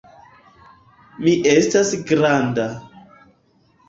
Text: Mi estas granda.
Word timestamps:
Mi 1.25 1.33
estas 1.51 1.91
granda. 2.13 2.65